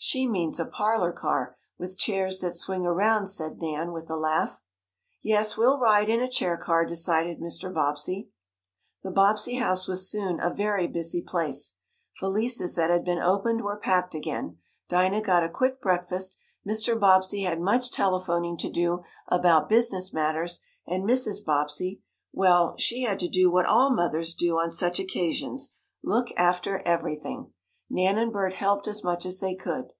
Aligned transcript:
"She 0.00 0.28
means 0.28 0.60
a 0.60 0.64
parlor 0.64 1.10
car, 1.10 1.56
with 1.76 1.98
chairs 1.98 2.38
that 2.40 2.52
swing 2.54 2.86
around," 2.86 3.26
said 3.26 3.60
Nan, 3.60 3.90
with 3.90 4.08
a 4.08 4.14
laugh. 4.16 4.62
"Yes, 5.22 5.56
we'll 5.56 5.80
ride 5.80 6.08
in 6.08 6.20
a 6.20 6.30
chair 6.30 6.56
car," 6.56 6.86
decided 6.86 7.40
Mr. 7.40 7.74
Bobbsey. 7.74 8.30
The 9.02 9.10
Bobbsey 9.10 9.54
house 9.56 9.88
was 9.88 10.08
soon 10.08 10.38
a 10.40 10.54
very 10.54 10.86
busy 10.86 11.20
place. 11.20 11.78
Valises 12.20 12.76
that 12.76 12.90
had 12.90 13.04
been 13.04 13.18
opened 13.18 13.62
were 13.62 13.76
packed 13.76 14.14
again. 14.14 14.58
Dinah 14.88 15.20
got 15.22 15.42
a 15.42 15.48
quick 15.48 15.80
breakfast. 15.80 16.36
Mr. 16.64 16.98
Bobbsey 16.98 17.42
had 17.42 17.60
much 17.60 17.90
telephoning 17.90 18.56
to 18.58 18.70
do 18.70 19.02
about 19.26 19.68
business 19.68 20.12
matters, 20.12 20.60
and 20.86 21.02
Mrs. 21.02 21.44
Bobbsey 21.44 22.04
well, 22.32 22.76
she 22.78 23.02
had 23.02 23.18
to 23.18 23.28
do 23.28 23.50
what 23.50 23.66
all 23.66 23.90
mothers 23.92 24.32
do 24.36 24.60
on 24.60 24.70
such 24.70 25.00
occasions 25.00 25.72
look 26.04 26.28
after 26.36 26.78
everything. 26.86 27.52
Nan 27.90 28.18
and 28.18 28.30
Bert 28.30 28.52
helped 28.52 28.86
as 28.86 29.02
much 29.02 29.24
as 29.24 29.40
they 29.40 29.54
could. 29.54 29.94